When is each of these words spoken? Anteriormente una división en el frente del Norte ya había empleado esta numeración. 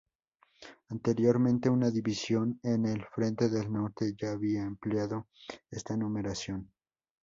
Anteriormente 0.89 1.69
una 1.69 1.91
división 1.91 2.59
en 2.63 2.87
el 2.87 3.05
frente 3.05 3.49
del 3.49 3.71
Norte 3.71 4.15
ya 4.19 4.31
había 4.31 4.63
empleado 4.63 5.27
esta 5.69 5.95
numeración. 5.95 6.71